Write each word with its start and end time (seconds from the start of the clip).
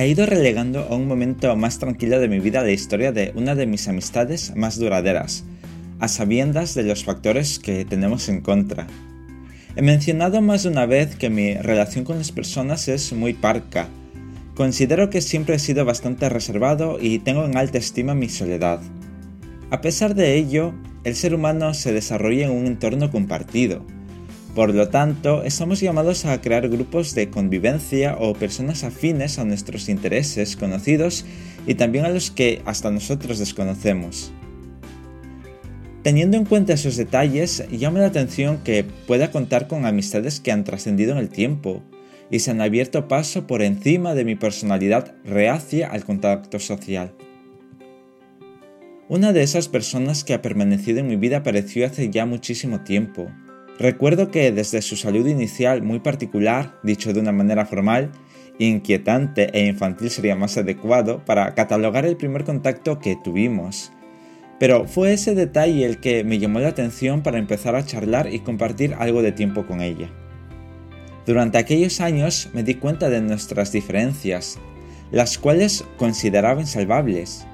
he 0.00 0.08
ido 0.08 0.24
relegando 0.24 0.86
a 0.88 0.96
un 0.96 1.06
momento 1.06 1.54
más 1.56 1.78
tranquilo 1.78 2.18
de 2.20 2.28
mi 2.28 2.40
vida 2.40 2.62
la 2.62 2.70
historia 2.70 3.12
de 3.12 3.32
una 3.34 3.54
de 3.54 3.66
mis 3.66 3.86
amistades 3.86 4.56
más 4.56 4.78
duraderas, 4.78 5.44
a 5.98 6.08
sabiendas 6.08 6.74
de 6.74 6.84
los 6.84 7.04
factores 7.04 7.58
que 7.58 7.84
tenemos 7.84 8.30
en 8.30 8.40
contra. 8.40 8.86
He 9.76 9.82
mencionado 9.82 10.40
más 10.40 10.62
de 10.62 10.70
una 10.70 10.86
vez 10.86 11.16
que 11.16 11.28
mi 11.28 11.52
relación 11.52 12.06
con 12.06 12.16
las 12.16 12.32
personas 12.32 12.88
es 12.88 13.12
muy 13.12 13.34
parca. 13.34 13.88
Considero 14.54 15.10
que 15.10 15.20
siempre 15.20 15.56
he 15.56 15.58
sido 15.58 15.84
bastante 15.84 16.30
reservado 16.30 16.96
y 16.98 17.18
tengo 17.18 17.44
en 17.44 17.58
alta 17.58 17.76
estima 17.76 18.14
mi 18.14 18.30
soledad. 18.30 18.80
A 19.70 19.82
pesar 19.82 20.14
de 20.14 20.34
ello, 20.34 20.72
el 21.04 21.14
ser 21.14 21.34
humano 21.34 21.74
se 21.74 21.92
desarrolla 21.92 22.46
en 22.46 22.52
un 22.52 22.66
entorno 22.66 23.10
compartido. 23.10 23.84
Por 24.54 24.74
lo 24.74 24.88
tanto, 24.88 25.44
estamos 25.44 25.80
llamados 25.80 26.24
a 26.24 26.40
crear 26.40 26.68
grupos 26.68 27.14
de 27.14 27.30
convivencia 27.30 28.16
o 28.18 28.34
personas 28.34 28.82
afines 28.82 29.38
a 29.38 29.44
nuestros 29.44 29.88
intereses 29.88 30.56
conocidos 30.56 31.24
y 31.66 31.74
también 31.74 32.04
a 32.04 32.08
los 32.08 32.32
que 32.32 32.60
hasta 32.64 32.90
nosotros 32.90 33.38
desconocemos. 33.38 34.32
Teniendo 36.02 36.36
en 36.36 36.46
cuenta 36.46 36.72
esos 36.72 36.96
detalles, 36.96 37.64
llama 37.70 38.00
la 38.00 38.06
atención 38.06 38.58
que 38.64 38.84
pueda 39.06 39.30
contar 39.30 39.68
con 39.68 39.86
amistades 39.86 40.40
que 40.40 40.50
han 40.50 40.64
trascendido 40.64 41.12
en 41.12 41.18
el 41.18 41.28
tiempo 41.28 41.82
y 42.30 42.40
se 42.40 42.50
han 42.50 42.60
abierto 42.60 43.06
paso 43.06 43.46
por 43.46 43.62
encima 43.62 44.14
de 44.14 44.24
mi 44.24 44.34
personalidad 44.34 45.14
reacia 45.24 45.88
al 45.88 46.04
contacto 46.04 46.58
social. 46.58 47.12
Una 49.08 49.32
de 49.32 49.42
esas 49.42 49.68
personas 49.68 50.24
que 50.24 50.34
ha 50.34 50.42
permanecido 50.42 51.00
en 51.00 51.08
mi 51.08 51.16
vida 51.16 51.38
apareció 51.38 51.84
hace 51.84 52.10
ya 52.10 52.26
muchísimo 52.26 52.80
tiempo. 52.80 53.30
Recuerdo 53.80 54.30
que 54.30 54.52
desde 54.52 54.82
su 54.82 54.94
salud 54.94 55.26
inicial 55.26 55.82
muy 55.82 56.00
particular, 56.00 56.78
dicho 56.82 57.14
de 57.14 57.20
una 57.20 57.32
manera 57.32 57.64
formal, 57.64 58.12
inquietante 58.58 59.48
e 59.58 59.64
infantil 59.64 60.10
sería 60.10 60.36
más 60.36 60.58
adecuado 60.58 61.24
para 61.24 61.54
catalogar 61.54 62.04
el 62.04 62.18
primer 62.18 62.44
contacto 62.44 62.98
que 62.98 63.16
tuvimos, 63.16 63.90
pero 64.58 64.86
fue 64.86 65.14
ese 65.14 65.34
detalle 65.34 65.86
el 65.86 65.98
que 65.98 66.24
me 66.24 66.38
llamó 66.38 66.60
la 66.60 66.68
atención 66.68 67.22
para 67.22 67.38
empezar 67.38 67.74
a 67.74 67.86
charlar 67.86 68.30
y 68.30 68.40
compartir 68.40 68.92
algo 68.98 69.22
de 69.22 69.32
tiempo 69.32 69.64
con 69.66 69.80
ella. 69.80 70.10
Durante 71.24 71.56
aquellos 71.56 72.02
años 72.02 72.50
me 72.52 72.62
di 72.62 72.74
cuenta 72.74 73.08
de 73.08 73.22
nuestras 73.22 73.72
diferencias, 73.72 74.58
las 75.10 75.38
cuales 75.38 75.86
consideraba 75.96 76.60
insalvables. 76.60 77.46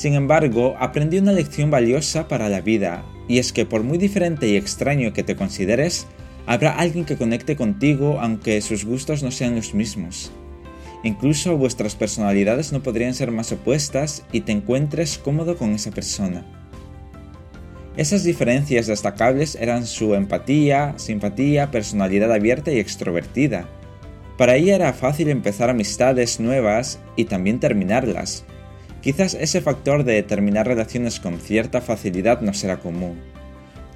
Sin 0.00 0.14
embargo, 0.14 0.76
aprendí 0.78 1.18
una 1.18 1.32
lección 1.32 1.70
valiosa 1.70 2.26
para 2.26 2.48
la 2.48 2.62
vida, 2.62 3.04
y 3.28 3.38
es 3.38 3.52
que 3.52 3.66
por 3.66 3.82
muy 3.82 3.98
diferente 3.98 4.48
y 4.48 4.56
extraño 4.56 5.12
que 5.12 5.22
te 5.22 5.36
consideres, 5.36 6.06
habrá 6.46 6.70
alguien 6.78 7.04
que 7.04 7.18
conecte 7.18 7.54
contigo 7.54 8.18
aunque 8.18 8.62
sus 8.62 8.86
gustos 8.86 9.22
no 9.22 9.30
sean 9.30 9.56
los 9.56 9.74
mismos. 9.74 10.32
Incluso 11.04 11.58
vuestras 11.58 11.96
personalidades 11.96 12.72
no 12.72 12.82
podrían 12.82 13.12
ser 13.12 13.30
más 13.30 13.52
opuestas 13.52 14.24
y 14.32 14.40
te 14.40 14.52
encuentres 14.52 15.18
cómodo 15.18 15.58
con 15.58 15.72
esa 15.72 15.90
persona. 15.90 16.46
Esas 17.94 18.24
diferencias 18.24 18.86
destacables 18.86 19.54
eran 19.54 19.84
su 19.84 20.14
empatía, 20.14 20.94
simpatía, 20.96 21.70
personalidad 21.70 22.32
abierta 22.32 22.72
y 22.72 22.78
extrovertida. 22.78 23.68
Para 24.38 24.56
ella 24.56 24.76
era 24.76 24.94
fácil 24.94 25.28
empezar 25.28 25.68
amistades 25.68 26.40
nuevas 26.40 27.00
y 27.16 27.26
también 27.26 27.60
terminarlas. 27.60 28.46
Quizás 29.02 29.34
ese 29.34 29.60
factor 29.60 30.04
de 30.04 30.22
terminar 30.22 30.66
relaciones 30.66 31.20
con 31.20 31.38
cierta 31.38 31.80
facilidad 31.80 32.40
no 32.42 32.52
será 32.52 32.78
común. 32.78 33.18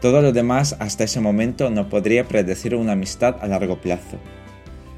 Todo 0.01 0.23
lo 0.23 0.33
demás 0.33 0.77
hasta 0.79 1.05
ese 1.05 1.21
momento 1.21 1.71
no 1.71 1.89
podría 1.89 2.25
predecir 2.25 2.75
una 2.75 2.93
amistad 2.93 3.37
a 3.41 3.47
largo 3.47 3.81
plazo. 3.81 4.19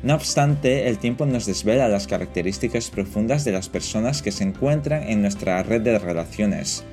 No 0.02 0.14
obstante, 0.14 0.88
el 0.88 0.98
tiempo 0.98 1.26
nos 1.26 1.46
desvela 1.46 1.88
las 1.88 2.06
características 2.06 2.90
profundas 2.90 3.44
de 3.44 3.52
las 3.52 3.68
personas 3.68 4.22
que 4.22 4.30
se 4.30 4.44
encuentran 4.44 5.02
en 5.04 5.22
nuestra 5.22 5.62
red 5.62 5.80
de 5.80 5.98
relaciones. 5.98 6.84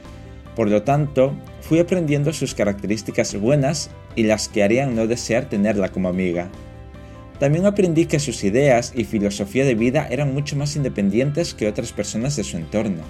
Por 0.55 0.69
lo 0.69 0.83
tanto, 0.83 1.33
fui 1.61 1.79
aprendiendo 1.79 2.33
sus 2.33 2.55
características 2.55 3.35
buenas 3.35 3.89
y 4.15 4.23
las 4.23 4.47
que 4.47 4.63
harían 4.63 4.95
no 4.95 5.07
desear 5.07 5.45
tenerla 5.45 5.89
como 5.89 6.09
amiga. 6.09 6.49
También 7.39 7.65
aprendí 7.65 8.05
que 8.05 8.19
sus 8.19 8.43
ideas 8.43 8.93
y 8.95 9.03
filosofía 9.03 9.65
de 9.65 9.75
vida 9.75 10.07
eran 10.09 10.33
mucho 10.33 10.55
más 10.55 10.75
independientes 10.75 11.53
que 11.53 11.67
otras 11.67 11.91
personas 11.91 12.35
de 12.35 12.43
su 12.43 12.57
entorno. 12.57 13.03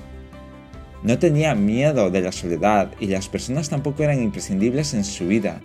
No 1.03 1.19
tenía 1.19 1.53
miedo 1.55 2.09
de 2.09 2.21
la 2.21 2.31
soledad 2.31 2.91
y 2.99 3.07
las 3.07 3.27
personas 3.27 3.69
tampoco 3.69 4.03
eran 4.03 4.23
imprescindibles 4.23 4.93
en 4.93 5.03
su 5.03 5.27
vida, 5.27 5.61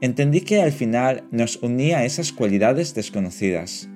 entendí 0.00 0.42
que 0.42 0.62
al 0.62 0.72
final 0.72 1.24
nos 1.30 1.56
unía 1.62 2.04
esas 2.04 2.32
cualidades 2.32 2.94
desconocidas. 2.94 3.88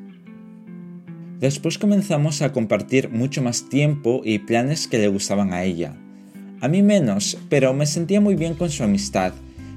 Después 1.39 1.79
comenzamos 1.79 2.43
a 2.43 2.53
compartir 2.53 3.09
mucho 3.11 3.43
más 3.43 3.69
tiempo 3.69 4.23
y 4.25 4.39
planes 4.41 4.87
que 4.87 4.99
le 4.99 5.09
gustaban 5.09 5.53
a 5.53 5.65
ella. 5.65 5.97
A 6.61 6.69
mí 6.69 6.83
menos, 6.83 7.39
pero 7.49 7.75
me 7.75 7.87
sentía 7.87 8.21
muy 8.21 8.37
bien 8.37 8.55
con 8.55 8.71
su 8.71 8.85
amistad. 8.85 9.33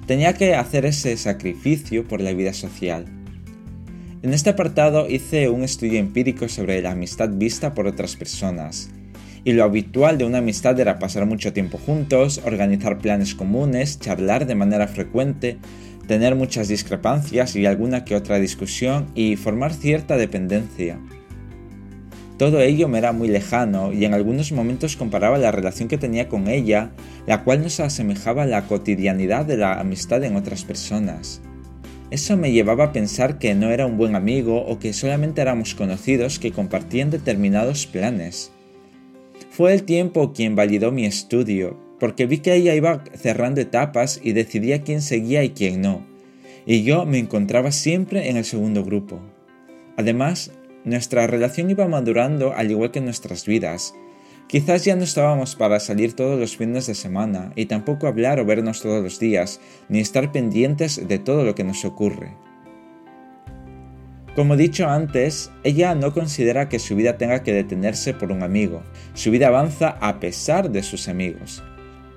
Tenía 0.06 0.34
que 0.34 0.54
hacer 0.54 0.86
ese 0.86 1.18
sacrificio 1.18 2.08
por 2.08 2.22
la 2.22 2.34
vida 2.34 2.54
social. 2.54 3.06
En 4.26 4.34
este 4.34 4.50
apartado 4.50 5.08
hice 5.08 5.50
un 5.50 5.62
estudio 5.62 6.00
empírico 6.00 6.50
sobre 6.50 6.82
la 6.82 6.94
amistad 6.94 7.30
vista 7.30 7.76
por 7.76 7.86
otras 7.86 8.16
personas. 8.16 8.90
Y 9.44 9.54
lo 9.54 9.64
habitual 9.64 10.18
de 10.18 10.26
una 10.26 10.40
amistad 10.40 10.80
era 10.80 10.98
pasar 10.98 11.28
mucho 11.28 11.54
tiempo 11.54 11.78
juntos, 11.78 12.42
organizar 12.44 12.98
planes 12.98 13.36
comunes, 13.36 14.00
charlar 14.00 14.48
de 14.48 14.56
manera 14.56 14.88
frecuente, 14.88 15.60
tener 16.08 16.34
muchas 16.34 16.70
discrepancias 16.70 17.56
y 17.56 17.68
alguna 17.68 18.04
que 18.04 18.16
otra 18.16 18.40
discusión 18.40 19.12
y 19.14 19.36
formar 19.36 19.76
cierta 19.76 20.18
dependencia. 20.18 21.00
Todo 22.40 22.62
ello 22.62 22.88
me 22.88 22.98
era 22.98 23.12
muy 23.12 23.28
lejano 23.28 23.94
y 23.94 24.06
en 24.06 24.16
algunos 24.16 24.52
momentos 24.52 24.96
comparaba 24.96 25.38
la 25.38 25.52
relación 25.52 25.88
que 25.88 26.00
tenía 26.00 26.30
con 26.30 26.48
ella, 26.48 26.90
la 27.28 27.44
cual 27.44 27.62
nos 27.62 27.80
asemejaba 27.80 28.42
a 28.42 28.48
la 28.48 28.66
cotidianidad 28.66 29.46
de 29.46 29.58
la 29.58 29.80
amistad 29.80 30.24
en 30.24 30.36
otras 30.36 30.64
personas. 30.64 31.44
Eso 32.12 32.38
me 32.38 32.52
llevaba 32.52 32.86
a 32.86 32.92
pensar 32.94 33.40
que 33.40 33.56
no 33.56 33.72
era 33.72 33.86
un 33.86 33.98
buen 33.98 34.16
amigo 34.16 34.64
o 34.66 34.80
que 34.80 34.94
solamente 34.94 35.42
éramos 35.42 35.74
conocidos 35.74 36.40
que 36.40 36.52
compartían 36.52 37.10
determinados 37.10 37.88
planes. 37.88 38.52
Fue 39.50 39.74
el 39.74 39.84
tiempo 39.84 40.34
quien 40.34 40.56
validó 40.56 40.92
mi 40.92 41.06
estudio, 41.06 41.80
porque 42.00 42.26
vi 42.26 42.40
que 42.40 42.54
ella 42.54 42.76
iba 42.76 43.04
cerrando 43.16 43.62
etapas 43.62 44.20
y 44.24 44.34
decidía 44.34 44.84
quién 44.84 45.02
seguía 45.02 45.44
y 45.44 45.50
quién 45.50 45.82
no, 45.82 46.06
y 46.66 46.84
yo 46.84 47.06
me 47.06 47.20
encontraba 47.20 47.72
siempre 47.72 48.30
en 48.30 48.38
el 48.38 48.46
segundo 48.46 48.84
grupo. 48.84 49.20
Además, 49.98 50.52
nuestra 50.84 51.26
relación 51.28 51.70
iba 51.70 51.88
madurando 51.88 52.54
al 52.54 52.72
igual 52.72 52.92
que 52.92 53.02
nuestras 53.02 53.46
vidas. 53.46 53.94
Quizás 54.48 54.86
ya 54.86 54.96
no 54.96 55.04
estábamos 55.04 55.56
para 55.56 55.80
salir 55.80 56.14
todos 56.14 56.40
los 56.40 56.56
fines 56.56 56.86
de 56.86 56.94
semana 56.94 57.52
y 57.56 57.66
tampoco 57.66 58.06
hablar 58.06 58.40
o 58.40 58.46
vernos 58.46 58.82
todos 58.82 59.04
los 59.04 59.20
días, 59.20 59.60
ni 59.90 60.00
estar 60.00 60.32
pendientes 60.32 61.08
de 61.08 61.18
todo 61.18 61.44
lo 61.44 61.56
que 61.56 61.64
nos 61.64 61.84
ocurre. 61.84 62.36
Como 64.36 64.56
dicho 64.56 64.88
antes, 64.88 65.50
ella 65.64 65.96
no 65.96 66.14
considera 66.14 66.70
que 66.70 66.78
su 66.78 66.96
vida 66.96 67.18
tenga 67.18 67.42
que 67.42 67.54
detenerse 67.54 68.14
por 68.14 68.32
un 68.32 68.44
amigo. 68.44 68.84
Su 69.14 69.32
vida 69.32 69.48
avanza 69.48 69.98
a 70.02 70.20
pesar 70.20 70.70
de 70.70 70.84
sus 70.84 71.08
amigos. 71.08 71.64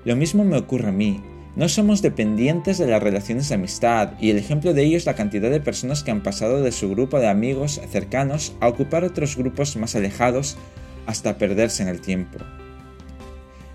Lo 0.05 0.15
mismo 0.15 0.43
me 0.43 0.57
ocurre 0.57 0.89
a 0.89 0.91
mí. 0.91 1.23
No 1.55 1.67
somos 1.67 2.01
dependientes 2.03 2.77
de 2.77 2.87
las 2.87 3.01
relaciones 3.01 3.49
de 3.49 3.55
amistad, 3.55 4.11
y 4.19 4.29
el 4.29 4.37
ejemplo 4.37 4.73
de 4.73 4.83
ello 4.83 4.97
es 4.97 5.05
la 5.05 5.15
cantidad 5.15 5.49
de 5.49 5.61
personas 5.61 6.03
que 6.03 6.11
han 6.11 6.21
pasado 6.21 6.61
de 6.61 6.71
su 6.71 6.89
grupo 6.89 7.19
de 7.19 7.27
amigos 7.27 7.81
cercanos 7.89 8.53
a 8.59 8.67
ocupar 8.67 9.03
otros 9.03 9.35
grupos 9.35 9.75
más 9.77 9.95
alejados 9.95 10.57
hasta 11.09 11.39
perderse 11.39 11.81
en 11.81 11.89
el 11.89 12.01
tiempo. 12.01 12.37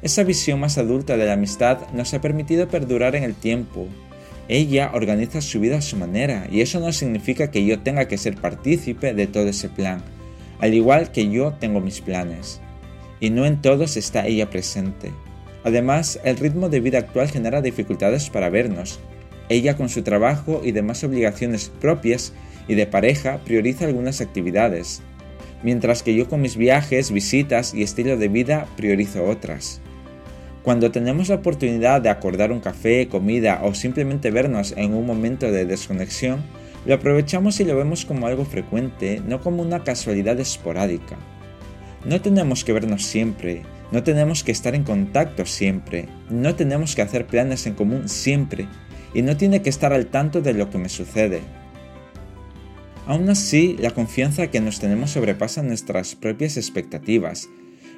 Esa 0.02 0.22
visión 0.22 0.60
más 0.60 0.78
adulta 0.78 1.16
de 1.16 1.26
la 1.26 1.32
amistad 1.32 1.78
nos 1.92 2.14
ha 2.14 2.20
permitido 2.20 2.68
perdurar 2.68 3.16
en 3.16 3.24
el 3.24 3.34
tiempo. 3.34 3.88
Ella 4.46 4.92
organiza 4.94 5.40
su 5.40 5.58
vida 5.58 5.78
a 5.78 5.82
su 5.82 5.96
manera, 5.96 6.46
y 6.48 6.60
eso 6.60 6.78
no 6.78 6.92
significa 6.92 7.50
que 7.50 7.64
yo 7.64 7.80
tenga 7.80 8.06
que 8.06 8.18
ser 8.18 8.36
partícipe 8.36 9.14
de 9.14 9.26
todo 9.26 9.48
ese 9.48 9.68
plan, 9.68 10.00
al 10.60 10.74
igual 10.74 11.10
que 11.10 11.28
yo 11.28 11.54
tengo 11.54 11.80
mis 11.80 12.00
planes. 12.00 12.60
Y 13.18 13.30
no 13.30 13.46
en 13.46 13.60
todos 13.60 13.96
está 13.96 14.28
ella 14.28 14.48
presente. 14.48 15.10
Además, 15.64 16.20
el 16.22 16.36
ritmo 16.36 16.68
de 16.68 16.78
vida 16.78 16.98
actual 16.98 17.28
genera 17.28 17.62
dificultades 17.62 18.30
para 18.30 18.48
vernos. 18.48 19.00
Ella 19.48 19.76
con 19.76 19.88
su 19.88 20.02
trabajo 20.02 20.60
y 20.62 20.70
demás 20.70 21.02
obligaciones 21.02 21.72
propias 21.80 22.32
y 22.68 22.76
de 22.76 22.86
pareja 22.86 23.40
prioriza 23.44 23.86
algunas 23.86 24.20
actividades, 24.20 25.02
mientras 25.64 26.04
que 26.04 26.14
yo 26.14 26.28
con 26.28 26.40
mis 26.40 26.56
viajes, 26.56 27.10
visitas 27.10 27.74
y 27.74 27.82
estilo 27.82 28.16
de 28.16 28.28
vida 28.28 28.68
priorizo 28.76 29.24
otras. 29.24 29.80
Cuando 30.62 30.92
tenemos 30.92 31.28
la 31.28 31.36
oportunidad 31.36 32.00
de 32.00 32.10
acordar 32.10 32.52
un 32.52 32.60
café, 32.60 33.08
comida 33.08 33.60
o 33.64 33.74
simplemente 33.74 34.30
vernos 34.30 34.72
en 34.76 34.94
un 34.94 35.04
momento 35.04 35.50
de 35.50 35.66
desconexión, 35.66 36.42
lo 36.86 36.94
aprovechamos 36.94 37.60
y 37.60 37.64
lo 37.64 37.76
vemos 37.76 38.04
como 38.04 38.26
algo 38.26 38.44
frecuente, 38.44 39.20
no 39.26 39.40
como 39.40 39.62
una 39.62 39.84
casualidad 39.84 40.38
esporádica. 40.38 41.16
No 42.04 42.20
tenemos 42.20 42.64
que 42.64 42.74
vernos 42.74 43.04
siempre, 43.04 43.62
no 43.90 44.02
tenemos 44.02 44.44
que 44.44 44.52
estar 44.52 44.74
en 44.74 44.84
contacto 44.84 45.46
siempre, 45.46 46.08
no 46.28 46.54
tenemos 46.54 46.94
que 46.94 47.02
hacer 47.02 47.26
planes 47.26 47.66
en 47.66 47.74
común 47.74 48.08
siempre 48.08 48.66
y 49.14 49.22
no 49.22 49.36
tiene 49.36 49.62
que 49.62 49.70
estar 49.70 49.92
al 49.94 50.06
tanto 50.06 50.42
de 50.42 50.52
lo 50.52 50.68
que 50.68 50.78
me 50.78 50.90
sucede. 50.90 51.40
Aún 53.06 53.28
así, 53.28 53.76
la 53.78 53.90
confianza 53.90 54.46
que 54.46 54.60
nos 54.60 54.80
tenemos 54.80 55.10
sobrepasa 55.10 55.62
nuestras 55.62 56.14
propias 56.14 56.56
expectativas. 56.56 57.50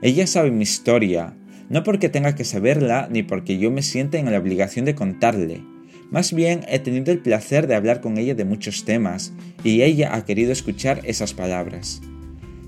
Ella 0.03 0.27
sabe 0.27 0.51
mi 0.51 0.65
historia, 0.65 1.37
no 1.69 1.85
porque 1.85 2.09
tenga 2.09 2.35
que 2.35 2.45
saberla 2.45 3.09
ni 3.11 3.23
porque 3.23 3.57
yo 3.57 3.71
me 3.71 3.83
sienta 3.83 4.19
en 4.19 4.31
la 4.31 4.39
obligación 4.39 4.85
de 4.85 4.97
contarle. 4.97 5.63
Más 6.11 6.33
bien 6.33 6.63
he 6.69 6.81
tenido 6.81 7.13
el 7.13 7.21
placer 7.21 7.69
de 7.69 7.77
hablar 7.77 8.01
con 8.01 8.19
ella 8.19 8.35
de 8.35 8.45
muchos 8.45 8.85
temas 8.85 9.33
y 9.63 9.83
ella 9.83 10.15
ha 10.15 10.25
querido 10.25 10.51
escuchar 10.51 11.01
esas 11.05 11.35
palabras. 11.35 12.01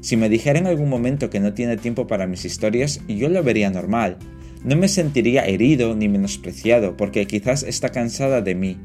Si 0.01 0.17
me 0.17 0.29
dijera 0.29 0.61
en 0.61 0.69
algún 0.69 0.89
momento 0.89 1.31
que 1.31 1.41
no 1.41 1.55
tiene 1.55 1.77
tiempo 1.77 2.07
para 2.07 2.29
mis 2.29 2.45
historias, 2.45 3.01
yo 3.09 3.29
lo 3.29 3.43
vería 3.43 3.69
normal. 3.71 4.17
No 4.65 4.77
me 4.77 4.87
sentiría 4.87 5.47
herido 5.47 5.97
ni 5.97 6.09
menospreciado 6.09 6.97
porque 6.97 7.27
quizás 7.27 7.65
está 7.65 7.89
cansada 7.89 8.43
de 8.43 8.55
mí, 8.55 8.77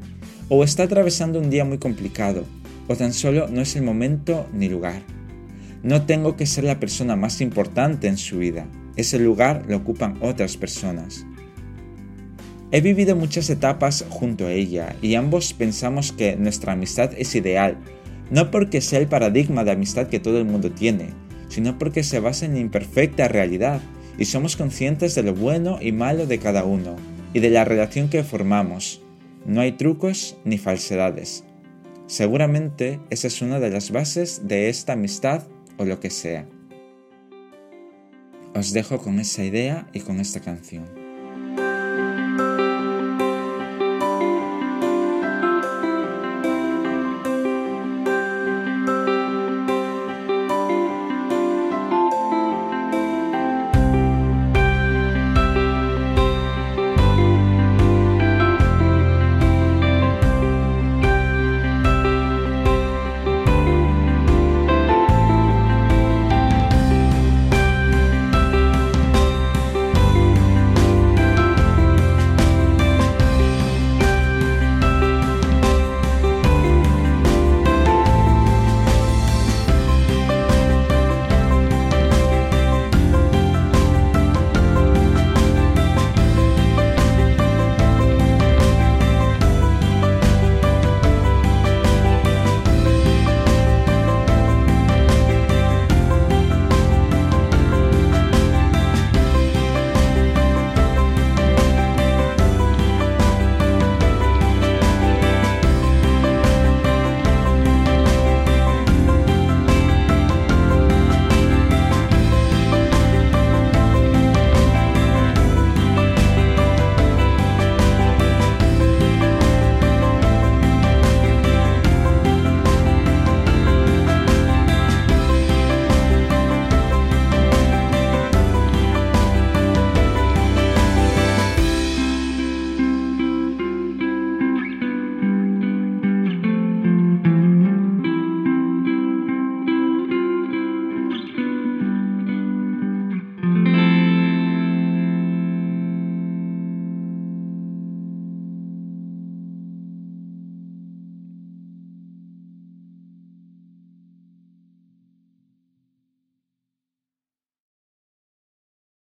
o 0.49 0.63
está 0.63 0.83
atravesando 0.83 1.39
un 1.39 1.49
día 1.49 1.65
muy 1.65 1.77
complicado, 1.77 2.45
o 2.87 2.95
tan 2.95 3.13
solo 3.13 3.47
no 3.47 3.61
es 3.61 3.75
el 3.75 3.83
momento 3.83 4.47
ni 4.53 4.69
lugar. 4.69 5.01
No 5.83 6.05
tengo 6.05 6.35
que 6.35 6.45
ser 6.45 6.63
la 6.63 6.79
persona 6.79 7.15
más 7.15 7.41
importante 7.41 8.07
en 8.07 8.17
su 8.17 8.37
vida, 8.39 8.67
ese 8.95 9.17
lugar 9.19 9.65
lo 9.67 9.77
ocupan 9.77 10.17
otras 10.21 10.55
personas. 10.55 11.25
He 12.71 12.81
vivido 12.81 13.15
muchas 13.15 13.49
etapas 13.49 14.05
junto 14.09 14.47
a 14.47 14.51
ella 14.51 14.95
y 15.01 15.15
ambos 15.15 15.53
pensamos 15.53 16.11
que 16.11 16.35
nuestra 16.35 16.73
amistad 16.73 17.11
es 17.17 17.35
ideal, 17.35 17.77
no 18.31 18.51
porque 18.51 18.81
sea 18.81 18.99
el 18.99 19.07
paradigma 19.07 19.63
de 19.63 19.71
amistad 19.71 20.07
que 20.07 20.19
todo 20.19 20.39
el 20.39 20.45
mundo 20.45 20.71
tiene, 20.71 21.09
sino 21.49 21.77
porque 21.77 22.03
se 22.03 22.19
basa 22.19 22.45
en 22.45 22.53
la 22.53 22.59
imperfecta 22.59 23.27
realidad 23.27 23.79
y 24.17 24.25
somos 24.25 24.55
conscientes 24.55 25.15
de 25.15 25.23
lo 25.23 25.33
bueno 25.33 25.79
y 25.81 25.91
malo 25.91 26.25
de 26.25 26.39
cada 26.39 26.63
uno 26.63 26.95
y 27.33 27.39
de 27.39 27.49
la 27.49 27.65
relación 27.65 28.09
que 28.09 28.23
formamos. 28.23 29.01
No 29.45 29.61
hay 29.61 29.73
trucos 29.73 30.37
ni 30.45 30.57
falsedades. 30.57 31.43
Seguramente 32.07 32.99
esa 33.09 33.27
es 33.27 33.41
una 33.41 33.59
de 33.59 33.69
las 33.69 33.91
bases 33.91 34.47
de 34.47 34.69
esta 34.69 34.93
amistad 34.93 35.43
o 35.77 35.85
lo 35.85 35.99
que 35.99 36.09
sea. 36.09 36.47
Os 38.53 38.71
dejo 38.73 38.99
con 38.99 39.19
esa 39.19 39.43
idea 39.43 39.87
y 39.93 40.01
con 40.01 40.19
esta 40.19 40.39
canción. 40.39 41.02